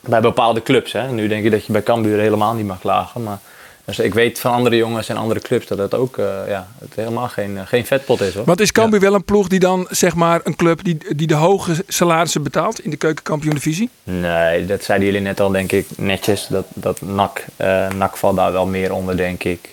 [0.00, 0.92] Bij bepaalde clubs.
[0.92, 1.10] Hè.
[1.12, 3.22] Nu denk je dat je bij Cambuur helemaal niet mag klagen.
[3.22, 3.38] Maar
[3.84, 6.94] dus ik weet van andere jongens en andere clubs dat het ook eh, ja, het
[6.94, 8.34] helemaal geen, eh, geen vetpot is.
[8.34, 8.44] Hoor.
[8.44, 11.34] Want is Cambuur wel een ploeg die dan, zeg maar, een club die, die de
[11.34, 13.90] hoge salarissen betaalt in de keukenkampioen-divisie?
[14.02, 16.46] Nee, dat zeiden jullie net al, denk ik, netjes.
[16.46, 19.70] Dat, dat NAC, eh NAC valt daar wel meer onder, denk ik.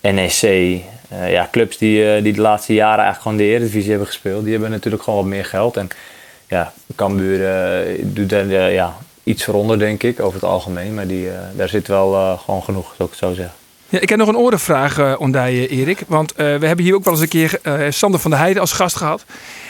[0.00, 4.42] NEC, ja, clubs die, die de laatste jaren eigenlijk gewoon de Eredivisie hebben gespeeld.
[4.42, 5.76] Die hebben natuurlijk gewoon wat meer geld.
[5.76, 5.88] En
[6.48, 7.38] ja, Cambuur
[8.02, 10.94] doet daar ja, iets eronder, denk ik, over het algemeen.
[10.94, 13.54] Maar die, eh, daar zit wel eh, gewoon genoeg, zou ik het zo zeggen.
[13.94, 16.02] Ja, ik heb nog een orenvraag uh, onder je, Erik.
[16.06, 18.60] Want uh, we hebben hier ook wel eens een keer uh, Sander van der Heijden
[18.60, 19.24] als gast gehad.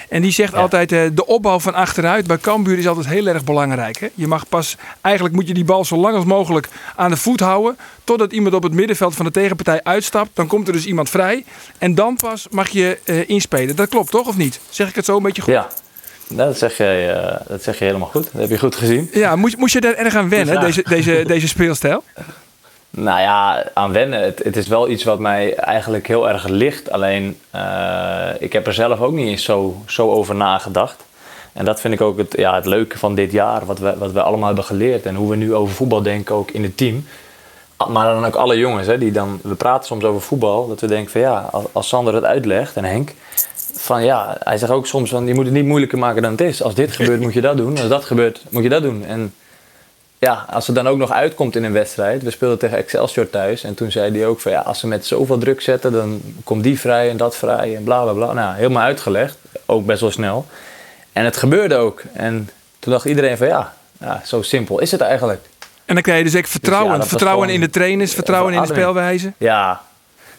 [0.09, 0.59] En die zegt ja.
[0.59, 3.99] altijd, uh, de opbouw van achteruit bij Cambuur is altijd heel erg belangrijk.
[3.99, 4.09] Hè?
[4.15, 7.41] Je mag pas, eigenlijk moet je die bal zo lang als mogelijk aan de voet
[7.41, 7.77] houden.
[8.05, 10.31] Totdat iemand op het middenveld van de tegenpartij uitstapt.
[10.35, 11.45] Dan komt er dus iemand vrij.
[11.79, 13.77] En dan pas mag je inspelen.
[13.77, 14.61] Dat klopt toch, of niet?
[14.71, 15.53] Zeg ik het zo een beetje goed?
[15.53, 15.69] Ja.
[16.29, 18.29] Dat zeg, je, uh, dat zeg je helemaal goed.
[18.33, 19.09] Dat heb je goed gezien.
[19.13, 22.03] Ja, moest, moest je daar erg aan wennen, deze, deze, deze speelstijl?
[22.97, 24.23] Nou ja, aan wennen.
[24.23, 26.91] Het, het, is wel iets wat mij eigenlijk heel erg ligt.
[26.91, 31.05] Alleen, uh, ik heb er zelf ook niet eens zo, zo over nagedacht.
[31.53, 33.67] En dat vind ik ook het, ja, het leuke van dit jaar.
[33.67, 35.07] Wat we, wat we allemaal hebben geleerd.
[35.07, 37.07] En hoe we nu over voetbal denken ook in het team.
[37.89, 40.87] maar dan ook alle jongens, hè, die dan, we praten soms over voetbal, dat we
[40.87, 43.13] denken van ja, als, als Sander het uitlegt en Henk,
[43.77, 46.41] van ja, hij zegt ook soms van je moet het niet moeilijker maken dan het
[46.41, 46.63] is.
[46.63, 49.05] Als dit gebeurt moet je dat doen, als dat gebeurt moet je dat doen.
[49.05, 49.35] En
[50.19, 53.65] ja, als het dan ook nog uitkomt in een wedstrijd, we speelden tegen Excelsior thuis
[53.65, 56.63] en toen zei hij ook van ja, als ze met zoveel druk zetten, dan komt
[56.63, 58.33] die vrij en dat vrij en bla bla bla.
[58.33, 60.47] Nou, helemaal uitgelegd, ook best wel snel.
[61.13, 62.03] En het gebeurde ook.
[62.13, 65.41] En toen dacht iedereen van ja, ja zo simpel is het eigenlijk.
[65.85, 66.93] En dan krijg je dus echt vertrouwen.
[66.93, 69.33] ja, was vertrouwen gewoon- in de trainers, vertrouwen in de spelwijze.
[69.39, 69.81] Ja.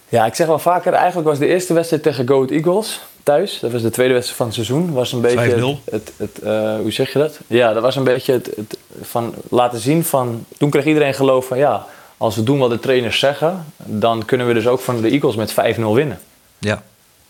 [0.10, 3.60] ja, ik zeg wel vaker, eigenlijk was de eerste wedstrijd tegen Go Ahead Eagles thuis.
[3.60, 4.94] Dat was de tweede wedstrijd van het seizoen.
[4.94, 5.92] Was een beetje 5-0.
[5.92, 7.40] het, het, eh, hoe zeg je dat?
[7.48, 10.46] Ja, dat was een beetje het, het van laten zien van.
[10.58, 11.86] Toen kreeg iedereen geloof van ja,
[12.18, 15.36] als we doen wat de trainers zeggen, dan kunnen we dus ook van de Eagles
[15.36, 16.20] met 5-0 winnen.
[16.60, 16.84] Ja.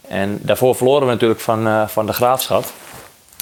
[0.07, 2.65] En daarvoor verloren we natuurlijk van, eh, van de Graafschap.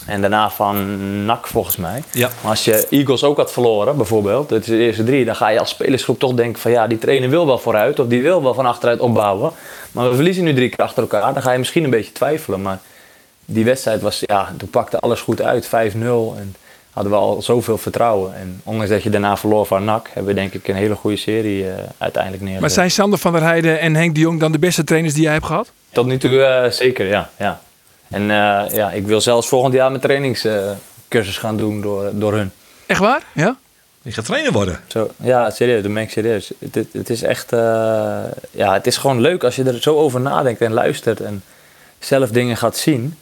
[0.05, 2.03] En daarna van NAC volgens mij.
[2.11, 2.29] Ja.
[2.41, 5.47] Maar als je Eagles ook had verloren, bijvoorbeeld, dat is de eerste drie, dan ga
[5.47, 8.43] je als spelersgroep toch denken van ja, die trainer wil wel vooruit of die wil
[8.43, 9.51] wel van achteruit opbouwen.
[9.91, 12.61] Maar we verliezen nu drie keer achter elkaar, dan ga je misschien een beetje twijfelen.
[12.61, 12.79] Maar
[13.45, 15.69] die wedstrijd was, ja, toen pakte alles goed uit, 5-0
[16.37, 16.55] en
[16.93, 18.35] hadden we al zoveel vertrouwen.
[18.35, 21.17] En ondanks dat je daarna verloor van NAC, hebben we denk ik een hele goede
[21.17, 22.61] serie eh, uiteindelijk neergezet.
[22.61, 25.23] Maar zijn Sander van der Heijden en Henk de Jong dan de beste trainers die
[25.23, 25.71] jij hebt gehad?
[25.91, 27.29] Tot nu toe eh, zeker, ja.
[27.37, 27.61] ja.
[28.13, 32.51] En eh, ja, ik wil zelfs volgend jaar mijn trainingscursus gaan doen door, door hun.
[32.85, 33.23] Echt waar?
[33.33, 33.57] Ja?
[34.01, 34.79] Je gaat trainer worden.
[34.87, 36.51] Zo, ja, serieus, dat meen ik serieus.
[36.59, 37.59] Het, het, het is echt, eh,
[38.51, 41.43] ja, het is gewoon leuk als je er zo over nadenkt en luistert en
[41.99, 43.17] zelf dingen gaat zien.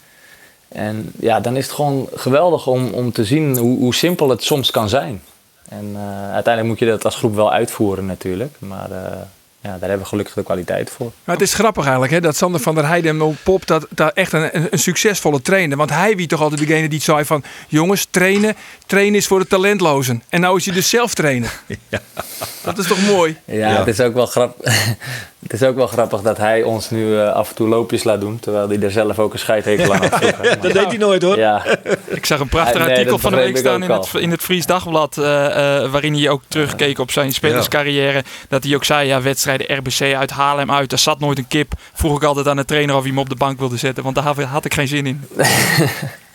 [0.68, 4.42] En ja, dan is het gewoon geweldig om, om te zien hoe, hoe simpel het
[4.42, 5.22] soms kan zijn.
[5.68, 8.54] En eh, uiteindelijk moet je dat als groep wel uitvoeren natuurlijk.
[8.58, 9.20] Maar eh,
[9.62, 11.12] ja, daar hebben we gelukkig de kwaliteit voor.
[11.24, 14.32] Maar het is grappig eigenlijk hè, dat Sander van der Heijden op pop dat, echt
[14.32, 15.76] een, een, een succesvolle trainer.
[15.76, 18.56] Want hij wie toch altijd degene die zei van jongens, trainen,
[18.92, 20.22] trainen is voor de talentlozen.
[20.28, 21.52] En nou is hij dus zelf trainer.
[22.64, 23.36] Dat is toch mooi?
[23.44, 23.78] Ja, Ja.
[23.78, 24.74] Het, is ook wel grappig,
[25.42, 28.20] het is ook wel grappig dat hij ons nu eh, af en toe loopjes laat
[28.20, 28.40] doen.
[28.40, 30.20] Terwijl hij er zelf ook een scheidhekel aan had.
[30.62, 31.38] Dat deed hij nooit hoor.
[31.38, 31.64] Ja,
[32.06, 34.30] Ik zag een prachtig Nee, artikel van de begreep week ik staan in het, in
[34.30, 35.18] het Fries Dagblad.
[35.18, 35.46] eh,
[35.84, 38.24] eh, waarin hij ook terugkeek op zijn spelerscarrière.
[38.48, 40.90] Dat hij ook zei, ja, wedstrijden RBC uit Haarlem uit.
[40.90, 41.72] Daar zat nooit een kip.
[41.92, 44.02] Vroeg ik altijd aan de trainer of hij hem op de bank wilde zetten.
[44.02, 45.24] Want daar had ik geen zin in.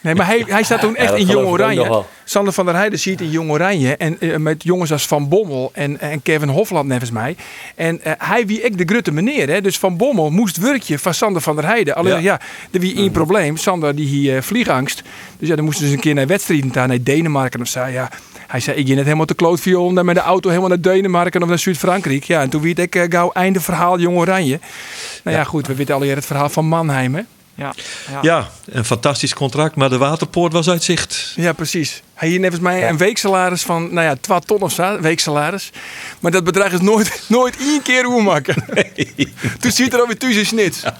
[0.08, 2.04] Nee, maar hij, hij staat toen echt in Jong Oranje.
[2.24, 3.96] Sander van der Heijden ziet in Jong Oranje.
[3.96, 7.36] En eh, met jongens als Van Bommel en, en Kevin Hofland nevens mij.
[7.76, 9.50] En eh, hij wie ik de grutte meneer.
[9.50, 9.62] Hè.
[9.62, 11.96] Dus Van Bommel moest werkje van Sander van der Heijden.
[11.96, 12.20] Alleen Ja.
[12.20, 12.39] ja,
[12.72, 13.58] er wie één probleem.
[13.58, 15.04] Sander die hier vliegangst.
[15.39, 16.72] Dus ja, dan moesten ze een keer naar wedstrijden.
[16.74, 17.86] Naar Denemarken of zo.
[17.86, 18.10] Ja,
[18.48, 21.41] hij zei, ik ging net helemaal te om dan met de auto helemaal naar Denemarken
[21.41, 22.24] of naar Zuid-Frankrijk.
[22.24, 24.60] Ja, en toen weet ik gauw einde verhaal Jong Oranje.
[25.24, 27.22] Nou ja, goed, we weten alweer het verhaal van Mannheim, hè?
[27.58, 27.74] Ja,
[28.12, 28.20] ja.
[28.22, 31.34] Ja, een fantastisch contract, maar de waterpoort was uit zicht.
[31.36, 32.02] Ja, precies.
[32.17, 35.71] Hij hier nevens mij een weeksalaris van, nou ja, 12 ton of zo, weeksalaris.
[36.19, 38.56] Maar dat bedrag is nooit, nooit één keer hoe maken.
[39.60, 40.84] Toen ziet er alweer thuis in snit.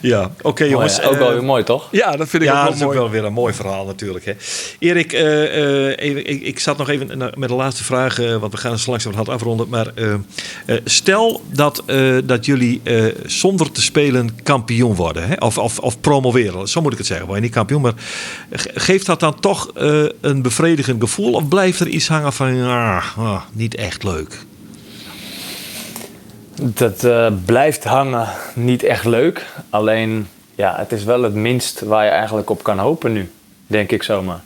[0.00, 1.02] Ja, oké jongens.
[1.02, 1.88] ook eh, wel weer mooi, toch?
[1.90, 3.86] Ja, dat vind ik ja, ook dat wel is ook wel weer een mooi verhaal
[3.86, 4.24] natuurlijk.
[4.24, 4.32] Hè.
[4.78, 8.52] Erik, eh, eh, even, ik, ik zat nog even met de laatste vraag, eh, want
[8.52, 9.68] we gaan het langzaam hard afronden.
[9.68, 10.12] Maar eh,
[10.66, 15.34] eh, stel dat, eh, dat jullie eh, zonder te spelen kampioen worden, hè?
[15.38, 17.26] Of, of, of promoveren, zo moet ik het zeggen.
[17.26, 17.94] Word je niet kampioen, maar
[18.52, 19.70] ge- geeft dat dan toch
[20.20, 21.32] een bevredigend gevoel?
[21.32, 24.44] Of blijft er iets hangen van, ah, ah, niet echt leuk?
[26.60, 29.46] Dat eh, blijft hangen niet echt leuk.
[29.70, 33.30] Alleen, ja, het is wel het minst waar je eigenlijk op kan hopen nu.
[33.66, 34.40] Denk ik zomaar.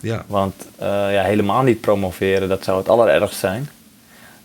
[0.00, 0.24] Ja.
[0.26, 3.70] Want eh, ja, helemaal niet promoveren, dat zou het allerergst zijn.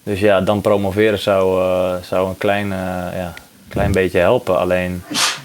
[0.03, 2.67] Dus ja, dan promoveren zou, eh, zou een klein,
[3.15, 3.33] ja,
[3.67, 4.59] klein beetje helpen.
[4.59, 5.03] Alleen,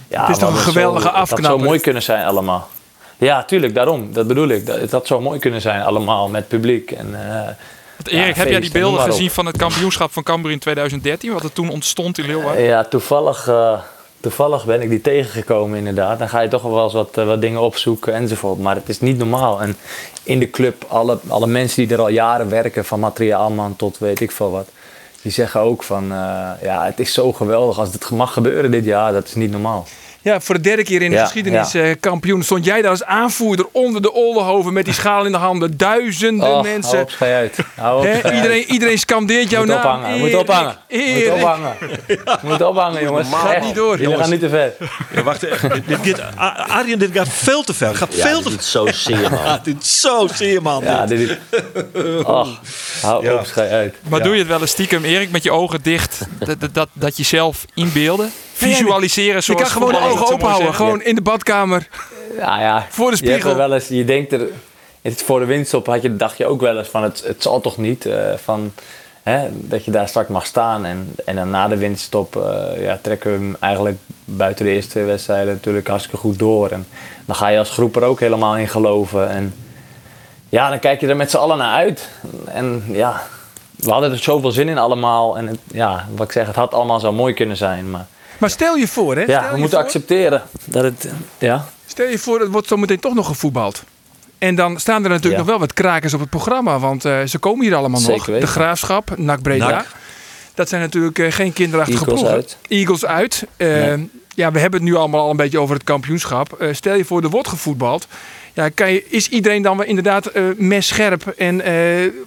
[0.09, 1.67] ja, Het is toch een geweldige zo, Het had zo afknapper.
[1.67, 2.69] mooi kunnen zijn allemaal.
[3.19, 4.13] Ja, tuurlijk, daarom.
[4.13, 4.67] Dat bedoel ik.
[4.67, 6.91] Dat- Het had zo mooi kunnen zijn allemaal met publiek.
[6.91, 7.11] En,
[7.97, 11.33] Want Erik, Ja, heb jij die beelden gezien van het kampioenschap van Cambuur in 2013?
[11.33, 12.63] Wat er toen ontstond in Leeuwarden?
[12.63, 13.79] Ja, toevallig, eh,
[14.21, 16.19] toevallig ben ik die tegengekomen inderdaad.
[16.19, 18.59] Dan ga je toch wel eens wat, eh, wat dingen opzoeken enzovoort.
[18.59, 19.61] Maar het is niet normaal.
[19.63, 19.77] En
[20.23, 24.21] in de club, alle, alle mensen die er al jaren werken, van materiaalman tot weet
[24.21, 24.69] ik veel wat.
[25.23, 26.07] Die zeggen ook van,
[26.63, 29.13] ja, het is zo geweldig als het mag gebeuren dit jaar.
[29.13, 29.87] Dat is niet normaal.
[30.27, 31.83] Ja, voor de derde keer in de Ja, geschiedenis ja.
[31.83, 32.43] eh, kampioen.
[32.43, 35.77] Stond jij daar als aanvoerder onder de Oldenhoven met die schaal in de handen.
[35.77, 37.01] Duizenden Oh, hou mensen.
[37.01, 37.59] op, uit.
[37.75, 38.35] Hou op, Hè, schei uit.
[38.35, 39.79] iedereen, iedereen scandeert jouw Moet naam.
[39.79, 40.77] ophangen, moet Erik, ophangen.
[40.89, 41.77] Moet ophangen.
[42.49, 43.29] Moet ophangen, jongens.
[43.33, 43.65] Gaat Echt.
[43.65, 43.91] niet door.
[43.91, 44.21] Jullie Jongens.
[44.23, 44.73] gaan niet te ver.
[45.15, 46.21] Ja, wacht, eh, dit, dit,
[46.69, 47.95] Arjen, dit gaat veel te ver.
[47.97, 49.59] Gaat Ja, veel dit te doet zo zeer, man.
[49.63, 50.85] Dit is zo zeer, man.
[50.85, 51.19] Ja, dit.
[51.19, 51.39] dit
[51.95, 52.03] is...
[52.25, 52.61] Och,
[53.03, 53.35] hou Ja.
[53.35, 53.95] op, schei uit.
[54.09, 56.21] Maar doe je het wel eens stiekem, Erik, met je ogen dicht?
[56.39, 58.31] Dat, dat, dat, dat jezelf inbeelden?
[58.57, 60.67] Visualiseren Je zoals kan gewoon de ogen dat zo mooi open houden.
[60.67, 60.85] zeggen.
[60.85, 61.89] Gewoon in de badkamer.
[62.39, 62.87] Ja, ja.
[62.91, 63.51] Voor de Je, hebt spiegel.
[63.51, 64.41] er wel eens, je denkt er,
[65.03, 67.43] het voor de winst op had je, dacht je ook wel eens van het, het
[67.43, 68.07] zal toch niet.
[68.07, 68.73] eh, van,
[69.23, 70.85] hè, dat je daar straks mag staan.
[70.85, 75.01] En, en dan na de winterstop eh, ja, trekken we hem eigenlijk buiten de eerste
[75.01, 76.71] wedstrijden natuurlijk hartstikke goed door.
[76.71, 76.87] En
[77.25, 79.29] dan ga je als groep er ook helemaal in geloven.
[79.31, 79.55] En
[80.49, 82.09] ja, dan kijk je er met z'n allen naar uit.
[82.45, 83.23] En ja,
[83.77, 85.37] we hadden er zoveel zin in allemaal.
[85.39, 87.91] En het, ja, wat ik zeg, het had allemaal zo mooi kunnen zijn.
[87.91, 88.07] Maar
[88.39, 89.23] Maar stel je voor, hè?
[89.23, 91.09] stel ja, we moeten voor- accepteren dat het...
[91.39, 93.83] Ja, Stel je voor, het wordt zometeen toch nog gevoetbald.
[94.39, 95.39] En dan staan er natuurlijk Ja.
[95.39, 96.79] nog wel wat krakers op het programma.
[96.79, 98.27] Want eh, ze komen hier allemaal Zeker nog.
[98.27, 98.41] weten.
[98.41, 99.69] De Graafschap, NAC Breda.
[99.71, 99.87] NAC.
[100.55, 102.37] Dat zijn natuurlijk eh, geen kinderachtige Eagles ploegen.
[102.39, 102.57] uit.
[102.69, 103.45] Eagles uit.
[103.57, 104.11] Eh, Nee.
[104.35, 106.67] Ja, we hebben het nu allemaal al een beetje over het kampioenschap.
[106.73, 108.07] Stel je voor, er wordt gevoetbald.
[108.53, 111.27] Ja, kan je, is iedereen dan wel inderdaad eh messcherp?
[111.37, 111.63] En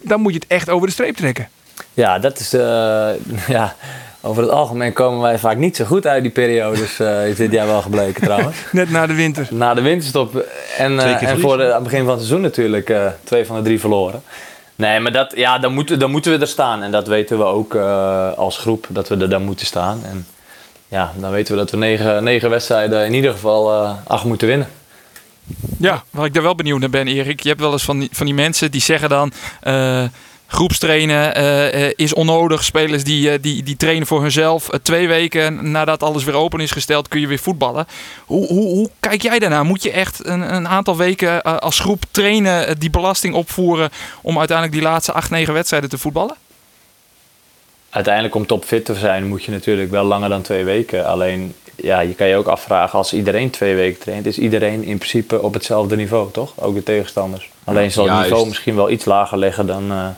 [0.02, 1.50] dan moet je het echt over de streep trekken.
[1.94, 2.50] ja dat is...
[3.58, 3.76] ja,
[4.22, 7.00] over het algemeen komen wij vaak niet zo goed uit die periodes.
[7.00, 8.58] eh is dit jaar wel gebleken trouwens.
[8.72, 9.48] Net na de winter.
[9.52, 10.46] Na de winterstop
[10.78, 13.56] en, eh, keer en voor de, het begin van het seizoen natuurlijk eh, twee van
[13.56, 14.24] de drie verloren.
[14.80, 16.84] Nee, maar dat, ja, dan, moeten, dan moeten we er staan.
[16.84, 20.02] En dat weten we ook eh, als groep, dat we er dan moeten staan.
[20.04, 20.28] En
[20.88, 24.48] ja, dan weten we dat we negen, negen wedstrijden in ieder geval eh, acht moeten
[24.48, 24.68] winnen.
[25.78, 27.40] Ja, Waar ik daar wel benieuwd naar ben, Erik.
[27.40, 29.32] Je hebt wel eens van die, van die mensen die zeggen dan...
[30.52, 32.64] groepstrainen eh, eh, is onnodig.
[32.64, 34.70] Spelers die, eh, die, die trainen voor hunzelf.
[34.82, 37.88] Twee weken nadat alles weer open is gesteld, kun je weer voetballen.
[38.26, 39.66] Hoe, hoe, hoe kijk jij daarnaar?
[39.66, 43.90] Moet je echt een, een aantal weken als groep trainen, die belasting opvoeren...
[44.22, 46.36] om uiteindelijk die laatste acht, negen wedstrijden te voetballen?
[47.90, 51.06] Uiteindelijk om topfit te zijn moet je natuurlijk wel langer dan twee weken.
[51.06, 54.98] Alleen, ja, je kan je ook afvragen als iedereen twee weken traint, is iedereen in
[54.98, 56.54] principe op hetzelfde niveau, toch?
[56.56, 57.50] Ook de tegenstanders.
[57.64, 58.30] Alleen zal het Juist.
[58.30, 60.16] niveau misschien wel iets lager liggen dan.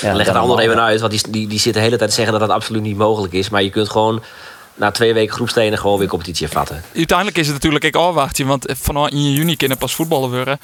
[0.00, 2.16] Ja, Leg het allemaal even uit, want die, die, die zitten de hele tijd te
[2.16, 3.48] zeggen dat dat absoluut niet mogelijk is.
[3.48, 4.22] Maar je kunt gewoon
[4.74, 6.82] na twee weken groepstenen gewoon weer competitie vatten.
[6.96, 10.58] Uiteindelijk is het natuurlijk ik afwachten, want vanaf in juni kunnen pas voetballen worden.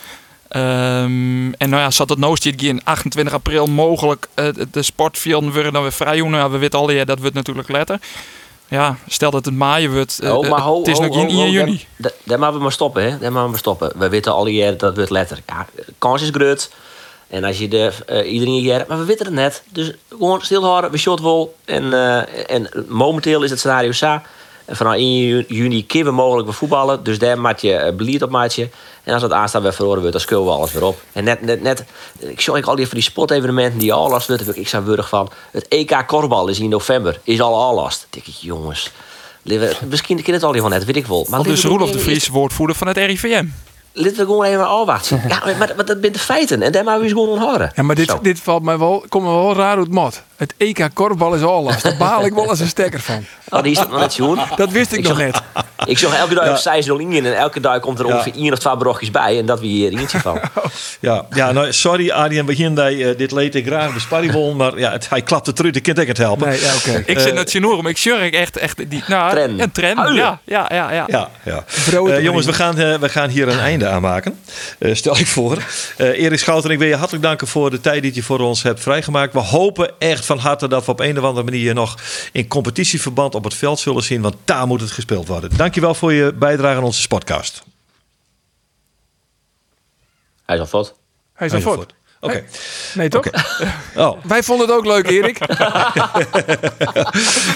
[0.49, 5.73] Ehm, en nou ja, zat het nooit in 28 april mogelijk eh, de sportvelden worden
[5.73, 6.17] dan weer vrij.
[6.21, 7.99] Nou, ja, we weten al ja, dat wordt natuurlijk letter.
[8.69, 10.19] Ja, stel dat het maaien wordt.
[10.21, 11.87] eh, Oh, maar eh, ho, het is ho, nog ho, in, in ho, juni.
[11.97, 13.09] Daar, moeten we maar stoppen, hè?
[13.09, 13.93] Daar moeten we maar stoppen.
[13.97, 15.41] We weten al jaren dat het letter.
[15.47, 15.67] Ja,
[15.99, 16.71] kans is groot.
[17.31, 19.63] En als je de, eh, iedereen jaar, maar we weten het net.
[19.73, 21.55] Dus gewoon stilhouden, we shot wel.
[21.65, 23.91] En, eh, en momenteel is het scenario.
[24.65, 27.03] En vanaf 1 ju- juni kunnen we mogelijk weer voetballen.
[27.05, 28.69] Dus daar maak je eh, beleid op maatje.
[29.05, 31.01] En als het aanstaan weer verloren wordt, dan skullen we alles weer op.
[31.13, 31.85] En net, net, net
[32.19, 34.57] ik zag ik al die van die sportevenementen die al last wordt.
[34.57, 35.31] Ik zou wurg van.
[35.51, 37.21] Het EK korbal is in november.
[37.25, 38.07] Is al al last.
[38.11, 38.91] denk ik, jongens.
[39.89, 41.27] Misschien ken het al van net, weet ik wel.
[41.29, 43.47] Maar dus Roelof de Vries, woordvoerder van het RIVM.
[43.93, 45.21] Laten we gewoon even afwachten.
[45.29, 46.63] Ja, maar, maar, dat zijn de feiten.
[46.63, 47.73] En daar moeten we eens gewoon onthouden.
[47.75, 48.19] Ja, maar dit, Zo.
[48.23, 50.23] dit valt mij wel, komt me wel raar uit het mat.
[50.41, 51.83] Het EK korfbal is al last.
[51.83, 53.25] Daar baal ik wel eens een stekker van.
[53.49, 54.39] Oh, die is het nog net zoen.
[54.57, 55.41] Dat wist ik, Ik nog zag- net.
[55.85, 58.15] Ik zag elke dag op 6 0 in en elke dag komt er Ja.
[58.15, 59.39] ongeveer één of twee brokjes bij.
[59.39, 60.41] En dat we hier eentje van.
[61.01, 64.79] Ja, ja nou, sorry Arjen, begin bij eh, dit leed ik graag besparrie wil, maar
[64.79, 66.49] ja, het, hij klapt het terug, ik kan het echt het helpen.
[66.49, 67.03] Nee, ja, oké.
[67.07, 69.61] Ik zit net Sinorum, ik sjurk echt, echt die, nou, Trend.
[69.61, 69.99] een trend.
[69.99, 70.17] Huilen.
[70.23, 71.05] Ja, ja, ja, ja.
[71.09, 71.65] Ja, ja.
[71.93, 74.39] Eh, jongens, we gaan, eh, we gaan hier een einde aan maken.
[74.79, 75.57] Eh, stel ik voor.
[75.97, 78.63] Eh Erik Schouten, ik wil je hartelijk danken voor de tijd die je voor ons
[78.63, 79.33] hebt vrijgemaakt.
[79.33, 81.99] We hopen echt van harte dat we op een of andere manier nog
[82.33, 84.21] in competitieverband op het veld zullen zien.
[84.21, 85.57] Want daar moet het gespeeld worden.
[85.57, 87.63] Dankjewel voor je bijdrage aan onze podcast.
[90.45, 90.95] Hij is al fot.
[91.33, 91.95] Hij is al voort.
[92.21, 92.45] Oké.
[92.95, 93.25] Nee, toch?
[93.97, 94.25] Oh.
[94.25, 95.39] Wij vonden het ook leuk, Erik.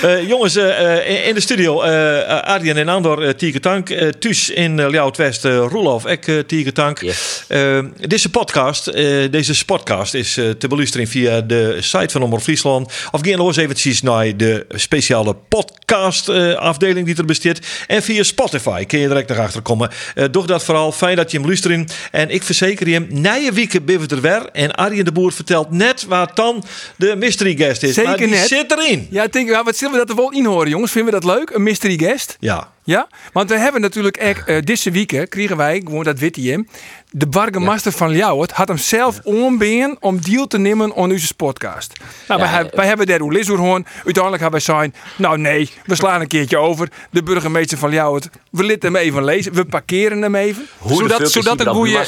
[0.03, 3.91] Eh, jongens, eh, eh, in- in de studio, eh Arjen en Andor, uh, Tieke Tank.
[3.91, 7.01] eh thuis in uh, Ljouwt West, uh, Roelof, ek uh, Tieke Tank.
[7.01, 7.45] Yes.
[7.49, 12.43] Eh, deze podcast, eh, deze spotcast is eh, te beluisteren via de site van Omroep
[12.43, 12.93] Friesland.
[13.11, 17.59] Of ga nog eens eventjes naar de speciale podcast eh, afdeling die er bestaat.
[17.87, 19.91] En via Spotify kun je direct naar achter komen.
[20.15, 20.93] Eh doe dat vooral.
[20.93, 21.93] Fijn dat je hem luistert.
[22.11, 24.49] En ik verzeker je hem, na je week ben we er weer.
[24.55, 26.65] En Arjen de Boer vertelt net waar dan
[26.97, 27.95] de mystery guest is.
[27.95, 28.49] Zeker maar die net.
[28.49, 29.07] zit erin.
[29.11, 30.93] Ja, ik denk, ja, wat zullen we dat er wel in horen, jongens?
[30.93, 31.51] Vinden we dat leuk?
[31.51, 32.37] Een mystery guest?
[32.41, 32.73] Ja.
[32.87, 36.69] Ja, want we hebben natuurlijk echt, eh, deze week kregen wij, gewoon dat hij hem,
[37.11, 41.93] de burgemeester van Ljouwert had hem zelf ombeen om deel te nemen aan onze podcast.
[42.29, 43.23] Nou, wij, Ja, hebben- wij hebben daar
[43.59, 43.87] hoorn.
[44.05, 46.89] Uiteindelijk hebben wij zijn, nou nee, we slaan een keertje over.
[47.11, 50.67] De burgemeester van Ljouwert, we laten hem even lezen, we parkeren hem even.
[50.79, 52.05] Hoe zodat zodat een goede,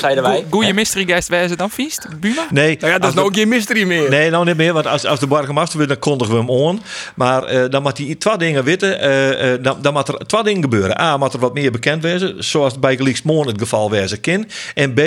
[0.51, 2.47] goede mystery guest wijze dan viest, Buma?
[2.51, 4.11] Nee, Nou ja, dat is nou de- geen mystery meer.
[4.11, 6.83] Nee, nou niet meer, want als, als de burgemeester wil, dan kondigen we hem aan.
[7.15, 9.01] Maar eh, dan moet hij twee dingen weten.
[9.01, 11.01] eh, eh, dan, dan moet er twee dingen gebeuren.
[11.01, 14.47] A, moet er wat meer bekend wezen, zoals bij Gelieks Moon het geval wezen kan.
[14.75, 15.01] En B,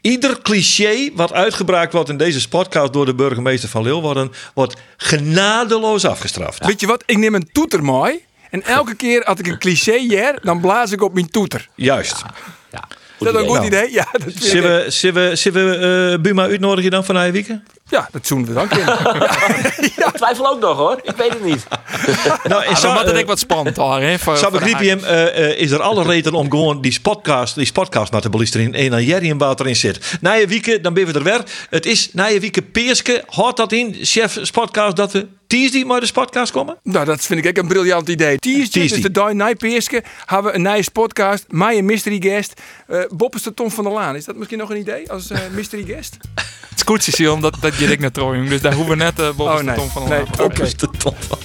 [0.00, 6.04] ieder cliché wat uitgebruikt wordt in deze podcast door de burgemeester van Leeuwarden, wordt genadeloos
[6.04, 6.66] afgestraft.
[6.66, 8.18] Weet je wat, ik neem een toeter mooi.
[8.50, 11.68] En elke keer als ik een cliché jer, dan blaas ik op mijn toeter.
[11.74, 12.22] Juist.
[12.72, 12.84] Ja,
[13.18, 13.66] Is dat een goed Nou.
[13.66, 13.92] idee?
[13.92, 17.64] Ja, dat Zullen we, zullen we, zullen we eh, Buma uitnodigen dan van Nijweken?
[17.90, 18.78] Ja, dat zoenen we dan in.
[20.08, 21.00] Ik twijfel ook nog hoor.
[21.02, 21.66] Ik weet het niet.
[22.48, 24.00] Nou, en Ah, zo, het eh, ook wat spannend hoor.
[24.00, 24.36] hè, voor-
[25.04, 28.74] eh, eh, is er alle reden om gewoon die podcast, die podcast naar te beluisteren
[28.74, 30.16] en dan Jerry en wat erin zit.
[30.20, 31.42] Na je wieken, dan ben we er weer.
[31.70, 33.24] Het is na je wieken Peerske.
[33.26, 36.76] Houdt dat in, chef podcast, dat we Tuesday maar de podcast komen?
[36.82, 38.38] Nou, dat vind ik ook een briljant idee.
[38.38, 38.88] Tuesday.
[38.88, 41.44] dus de dag na Peerske, hebben we een nieuwe podcast.
[41.48, 42.60] Mij een mystery guest.
[42.86, 44.16] Eh Bob is de Tom van der Laan.
[44.16, 46.16] Is dat misschien nog een idee als eh, mystery guest?
[46.34, 48.48] Het is goed, Cecile, dat, dat je ik naar Trooijen.
[48.48, 49.74] Dus daar hoeven we net uh, Bob Oh, de nee.
[49.74, 50.44] Tom van de Nee, Laan.
[50.46, 50.54] oké.
[50.58, 51.38] Dat is de top van.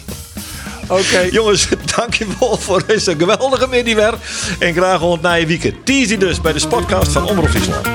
[0.88, 1.20] Oké.
[1.38, 4.14] Jongens, dankjewel voor deze geweldige middag weer.
[4.60, 5.00] En graag
[5.40, 5.84] je wieken.
[5.84, 7.88] Tuesday dus bij de podcast van Omroep Friesland.